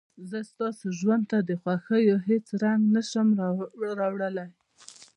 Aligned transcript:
زه 0.29 0.39
ستاسو 0.51 0.85
ژوند 0.99 1.23
ته 1.31 1.37
د 1.49 1.51
خوښيو 1.61 2.17
هېڅ 2.27 2.45
رنګ 2.63 2.81
نه 2.95 3.01
شم 3.09 3.27
راوړلى. 3.99 4.45